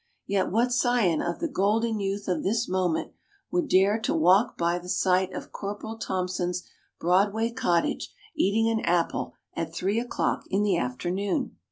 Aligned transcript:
Yet 0.25 0.49
what 0.51 0.71
scion 0.71 1.21
of 1.21 1.37
the 1.37 1.47
golden 1.47 1.99
youth 1.99 2.27
of 2.27 2.41
this 2.41 2.67
moment 2.67 3.11
would 3.51 3.67
dare 3.69 3.99
to 3.99 4.15
walk 4.15 4.57
by 4.57 4.79
the 4.79 4.89
site 4.89 5.31
of 5.31 5.51
Corporal 5.51 5.99
Thompson's 5.99 6.63
Broadway 6.99 7.51
Cottage 7.51 8.11
eating 8.35 8.67
an 8.67 8.79
apple 8.79 9.35
at 9.53 9.75
three 9.75 9.99
o'clock 9.99 10.45
in 10.49 10.63
the 10.63 10.75
afternoon? 10.75 11.55